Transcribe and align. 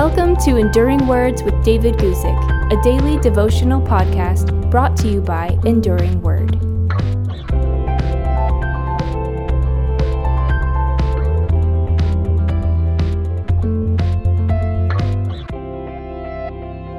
Welcome 0.00 0.36
to 0.44 0.58
Enduring 0.58 1.08
Words 1.08 1.42
with 1.42 1.60
David 1.64 1.96
Guzik, 1.96 2.72
a 2.72 2.80
daily 2.84 3.18
devotional 3.18 3.80
podcast 3.82 4.70
brought 4.70 4.96
to 4.98 5.08
you 5.08 5.20
by 5.20 5.58
Enduring 5.64 6.22
Word. 6.22 6.52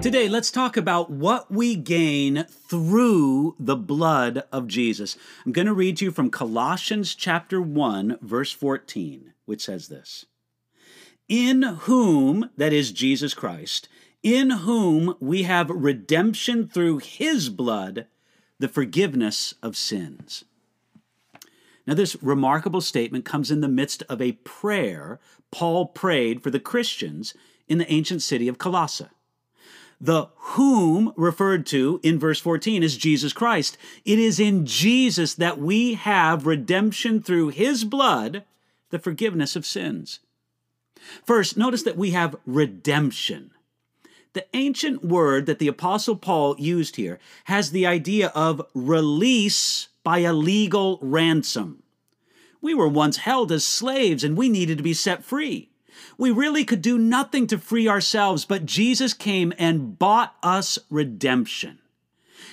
Today, 0.04 0.27
let's 0.27 0.52
talk 0.52 0.75
about 0.75 1.09
what 1.09 1.50
we 1.50 1.77
gain 1.77 2.43
through 2.50 3.55
the 3.57 3.77
blood 3.77 4.43
of 4.52 4.68
Jesus. 4.68 5.16
I'm 5.45 5.54
going 5.54 5.68
to 5.68 5.73
read 5.73 5.95
to 5.97 6.05
you 6.05 6.11
from 6.11 6.29
Colossians 6.29 7.16
chapter 7.16 7.61
1, 7.61 8.17
verse 8.22 8.52
14, 8.52 9.36
which 9.45 9.63
says 9.63 9.88
this 9.88 10.25
In 11.29 11.61
whom, 11.61 12.49
that 12.57 12.73
is 12.73 12.91
Jesus 12.91 13.33
Christ, 13.33 13.88
in 14.23 14.49
whom 14.49 15.15
we 15.19 15.43
have 15.43 15.69
redemption 15.69 16.67
through 16.67 16.97
his 16.97 17.49
blood, 17.49 18.07
the 18.57 18.67
forgiveness 18.67 19.53
of 19.63 19.77
sins. 19.77 20.43
Now, 21.88 21.93
this 21.93 22.21
remarkable 22.21 22.81
statement 22.81 23.25
comes 23.25 23.49
in 23.49 23.61
the 23.61 23.67
midst 23.67 24.03
of 24.09 24.21
a 24.21 24.33
prayer 24.33 25.19
Paul 25.52 25.88
prayed 25.88 26.43
for 26.43 26.52
the 26.52 26.59
Christians 26.59 27.33
in 27.67 27.77
the 27.77 27.91
ancient 27.91 28.21
city 28.21 28.47
of 28.47 28.57
Colossae. 28.57 29.07
The 30.02 30.27
whom 30.35 31.13
referred 31.17 31.66
to 31.67 31.99
in 32.03 32.19
verse 32.19 32.39
14 32.39 32.83
is 32.83 32.95
Jesus 32.95 33.33
Christ. 33.33 33.77
It 34.05 34.17
is 34.17 34.39
in 34.39 34.66
Jesus 34.66 35.33
that 35.35 35.59
we 35.59 35.95
have 35.95 36.45
redemption 36.45 37.21
through 37.21 37.49
his 37.49 37.83
blood, 37.83 38.43
the 38.91 38.99
forgiveness 38.99 39.55
of 39.55 39.66
sins. 39.66 40.19
First, 41.25 41.58
notice 41.58 41.83
that 41.83 41.97
we 41.97 42.11
have 42.11 42.36
redemption. 42.45 43.52
The 44.33 44.45
ancient 44.53 45.03
word 45.03 45.45
that 45.47 45.59
the 45.59 45.67
Apostle 45.67 46.16
Paul 46.16 46.55
used 46.59 46.97
here 46.97 47.19
has 47.45 47.72
the 47.72 47.86
idea 47.86 48.28
of 48.36 48.61
release 48.73 49.88
by 50.03 50.20
a 50.20 50.33
legal 50.33 51.00
ransom. 51.02 51.83
We 52.61 52.73
were 52.73 52.88
once 52.88 53.17
held 53.17 53.52
as 53.52 53.66
slaves 53.66 54.23
and 54.23 54.38
we 54.38 54.50
needed 54.50 54.77
to 54.77 54.83
be 54.83 54.94
set 54.94 55.23
free. 55.23 55.70
We 56.17 56.31
really 56.31 56.64
could 56.64 56.81
do 56.81 56.97
nothing 56.97 57.47
to 57.47 57.58
free 57.58 57.88
ourselves, 57.88 58.45
but 58.45 58.66
Jesus 58.66 59.14
came 59.14 59.53
and 59.58 59.97
bought 59.97 60.36
us 60.44 60.77
redemption. 60.89 61.80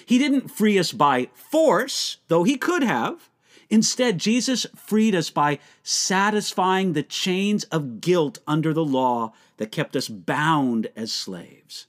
He 0.05 0.19
didn't 0.19 0.51
free 0.51 0.79
us 0.79 0.93
by 0.93 1.29
force, 1.35 2.19
though 2.29 2.45
he 2.45 2.57
could 2.57 2.83
have. 2.83 3.29
Instead, 3.69 4.19
Jesus 4.19 4.67
freed 4.77 5.15
us 5.15 5.31
by 5.31 5.59
satisfying 5.83 6.93
the 6.93 7.03
chains 7.03 7.65
of 7.65 8.01
guilt 8.01 8.39
under 8.47 8.73
the 8.73 8.85
law 8.85 9.33
that 9.57 9.73
kept 9.73 9.97
us 9.97 10.09
bound 10.09 10.89
as 10.95 11.13
slaves. 11.13 11.87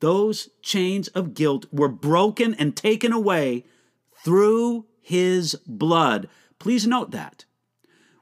Those 0.00 0.50
chains 0.62 1.08
of 1.08 1.34
guilt 1.34 1.66
were 1.72 1.88
broken 1.88 2.54
and 2.54 2.76
taken 2.76 3.12
away 3.12 3.64
through 4.24 4.84
his 5.00 5.56
blood. 5.66 6.28
Please 6.58 6.86
note 6.86 7.10
that 7.12 7.44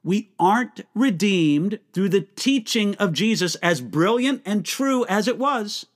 we 0.05 0.31
aren't 0.39 0.83
redeemed 0.95 1.81
through 1.93 2.11
the 2.11 2.21
teaching 2.21 2.95
of 2.97 3.15
Jesus, 3.15 3.55
as 3.57 3.81
brilliant 3.81 4.43
and 4.45 4.65
true 4.65 5.07
as 5.07 5.27
it 5.27 5.39
was. 5.39 5.87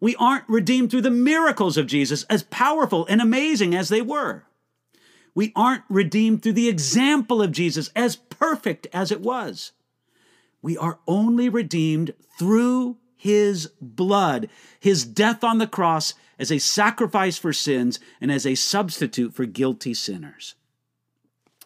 We 0.00 0.16
aren't 0.16 0.48
redeemed 0.48 0.90
through 0.90 1.02
the 1.02 1.10
miracles 1.10 1.76
of 1.76 1.86
Jesus, 1.86 2.24
as 2.24 2.42
powerful 2.44 3.06
and 3.08 3.20
amazing 3.20 3.74
as 3.74 3.90
they 3.90 4.00
were. 4.00 4.44
We 5.36 5.52
aren't 5.54 5.84
redeemed 5.90 6.42
through 6.42 6.54
the 6.54 6.70
example 6.70 7.42
of 7.42 7.52
Jesus, 7.52 7.90
as 7.94 8.16
perfect 8.16 8.86
as 8.90 9.12
it 9.12 9.20
was. 9.20 9.72
We 10.62 10.78
are 10.78 10.98
only 11.06 11.50
redeemed 11.50 12.14
through 12.38 12.96
his 13.14 13.70
blood, 13.78 14.48
his 14.80 15.04
death 15.04 15.44
on 15.44 15.58
the 15.58 15.66
cross 15.66 16.14
as 16.38 16.50
a 16.50 16.58
sacrifice 16.58 17.36
for 17.36 17.52
sins 17.52 18.00
and 18.18 18.32
as 18.32 18.46
a 18.46 18.54
substitute 18.54 19.34
for 19.34 19.44
guilty 19.44 19.92
sinners. 19.92 20.54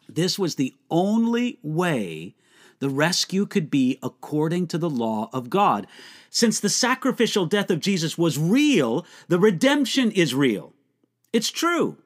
This 0.08 0.36
was 0.36 0.56
the 0.56 0.74
only 0.90 1.60
way 1.62 2.34
the 2.80 2.90
rescue 2.90 3.46
could 3.46 3.70
be 3.70 4.00
according 4.02 4.66
to 4.66 4.78
the 4.78 4.90
law 4.90 5.30
of 5.32 5.48
God. 5.48 5.86
Since 6.28 6.58
the 6.58 6.68
sacrificial 6.68 7.46
death 7.46 7.70
of 7.70 7.78
Jesus 7.78 8.18
was 8.18 8.36
real, 8.36 9.06
the 9.28 9.38
redemption 9.38 10.10
is 10.10 10.34
real. 10.34 10.72
It's 11.32 11.52
true. 11.52 11.98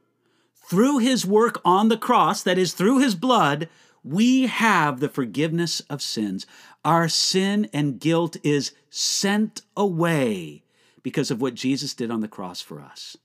Through 0.66 0.98
his 0.98 1.26
work 1.26 1.60
on 1.64 1.88
the 1.88 1.97
cross, 1.97 2.42
that 2.42 2.58
is, 2.58 2.72
through 2.72 2.98
his 3.00 3.14
blood, 3.14 3.69
we 4.02 4.47
have 4.47 5.00
the 5.00 5.08
forgiveness 5.08 5.80
of 5.91 6.02
sins. 6.02 6.47
Our 6.84 7.08
sin 7.08 7.69
and 7.72 8.00
guilt 8.00 8.36
is 8.42 8.72
sent 8.91 9.62
away 9.76 10.62
because 11.03 11.30
of 11.30 11.41
what 11.41 11.54
Jesus 11.54 11.94
did 11.94 12.10
on 12.10 12.20
the 12.20 12.28
cross 12.28 12.60
for 12.60 12.80
us. 12.80 13.16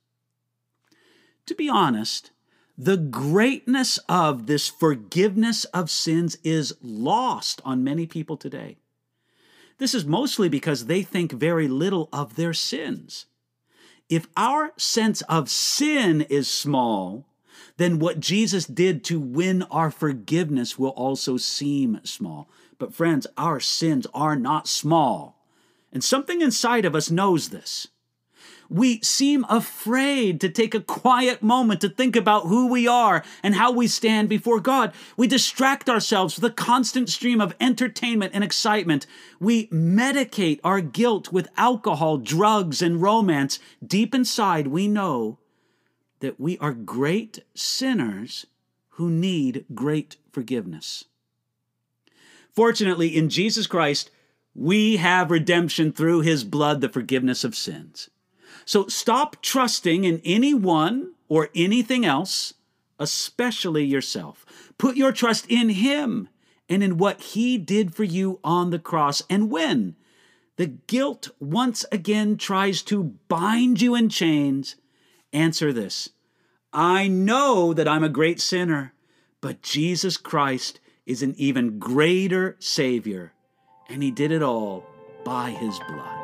To 1.45 1.55
be 1.55 1.69
honest, 1.69 2.31
the 2.77 2.97
greatness 2.97 3.97
of 4.07 4.47
this 4.47 4.67
forgiveness 4.67 5.65
of 5.65 5.89
sins 5.89 6.37
is 6.43 6.75
lost 6.81 7.61
on 7.65 7.83
many 7.83 8.05
people 8.05 8.37
today. 8.37 8.77
This 9.79 9.93
is 9.93 10.05
mostly 10.05 10.49
because 10.49 10.85
they 10.85 11.01
think 11.01 11.31
very 11.31 11.67
little 11.67 12.09
of 12.13 12.35
their 12.35 12.53
sins. 12.53 13.25
If 14.09 14.27
our 14.35 14.73
sense 14.77 15.21
of 15.23 15.49
sin 15.49 16.21
is 16.29 16.49
small, 16.49 17.25
then 17.77 17.99
what 17.99 18.19
Jesus 18.19 18.65
did 18.65 19.03
to 19.05 19.19
win 19.19 19.63
our 19.63 19.91
forgiveness 19.91 20.77
will 20.77 20.89
also 20.89 21.37
seem 21.37 21.99
small. 22.03 22.49
But, 22.77 22.93
friends, 22.93 23.27
our 23.37 23.59
sins 23.59 24.07
are 24.13 24.35
not 24.35 24.67
small. 24.67 25.45
And 25.91 26.03
something 26.03 26.41
inside 26.41 26.85
of 26.85 26.95
us 26.95 27.09
knows 27.09 27.49
this. 27.49 27.87
We 28.69 29.01
seem 29.01 29.45
afraid 29.49 30.39
to 30.41 30.49
take 30.49 30.75
a 30.75 30.79
quiet 30.79 31.41
moment 31.41 31.81
to 31.81 31.89
think 31.89 32.15
about 32.15 32.45
who 32.45 32.67
we 32.67 32.87
are 32.87 33.23
and 33.41 33.55
how 33.55 33.71
we 33.71 33.87
stand 33.87 34.29
before 34.29 34.59
God. 34.59 34.93
We 35.17 35.25
distract 35.25 35.89
ourselves 35.89 36.35
with 36.35 36.51
a 36.51 36.53
constant 36.53 37.09
stream 37.09 37.41
of 37.41 37.55
entertainment 37.59 38.31
and 38.35 38.43
excitement. 38.43 39.07
We 39.39 39.67
medicate 39.67 40.59
our 40.63 40.81
guilt 40.81 41.31
with 41.31 41.49
alcohol, 41.57 42.17
drugs, 42.17 42.83
and 42.83 43.01
romance. 43.01 43.59
Deep 43.85 44.13
inside, 44.13 44.67
we 44.67 44.87
know 44.87 45.39
that 46.19 46.39
we 46.39 46.57
are 46.59 46.73
great 46.73 47.39
sinners 47.53 48.45
who 48.91 49.09
need 49.09 49.65
great 49.73 50.17
forgiveness. 50.31 51.05
Fortunately, 52.53 53.15
in 53.15 53.29
Jesus 53.29 53.67
Christ, 53.67 54.11
we 54.53 54.97
have 54.97 55.31
redemption 55.31 55.93
through 55.93 56.21
his 56.21 56.43
blood, 56.43 56.81
the 56.81 56.89
forgiveness 56.89 57.43
of 57.43 57.55
sins. 57.55 58.09
So 58.65 58.87
stop 58.87 59.41
trusting 59.41 60.03
in 60.03 60.21
anyone 60.25 61.13
or 61.27 61.49
anything 61.55 62.05
else, 62.05 62.53
especially 62.99 63.85
yourself. 63.85 64.45
Put 64.77 64.95
your 64.95 65.11
trust 65.11 65.45
in 65.49 65.69
Him 65.69 66.29
and 66.67 66.83
in 66.83 66.97
what 66.97 67.21
He 67.21 67.57
did 67.57 67.95
for 67.95 68.03
you 68.03 68.39
on 68.43 68.69
the 68.69 68.79
cross. 68.79 69.21
And 69.29 69.49
when 69.49 69.95
the 70.57 70.67
guilt 70.67 71.29
once 71.39 71.85
again 71.91 72.37
tries 72.37 72.81
to 72.83 73.15
bind 73.27 73.81
you 73.81 73.95
in 73.95 74.09
chains, 74.09 74.75
answer 75.33 75.73
this 75.73 76.09
I 76.71 77.07
know 77.07 77.73
that 77.73 77.87
I'm 77.87 78.03
a 78.03 78.09
great 78.09 78.39
sinner, 78.39 78.93
but 79.41 79.61
Jesus 79.61 80.17
Christ 80.17 80.79
is 81.05 81.23
an 81.23 81.33
even 81.37 81.79
greater 81.79 82.55
Savior, 82.59 83.33
and 83.87 84.03
He 84.03 84.11
did 84.11 84.31
it 84.31 84.43
all 84.43 84.85
by 85.25 85.51
His 85.51 85.79
blood. 85.87 86.19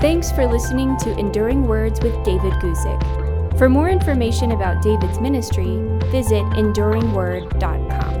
Thanks 0.00 0.32
for 0.32 0.46
listening 0.46 0.96
to 0.98 1.18
Enduring 1.18 1.66
Words 1.66 2.00
with 2.00 2.24
David 2.24 2.54
Guzik. 2.54 3.58
For 3.58 3.68
more 3.68 3.90
information 3.90 4.52
about 4.52 4.82
David's 4.82 5.20
ministry, 5.20 5.76
visit 6.10 6.42
enduringword.com. 6.54 8.19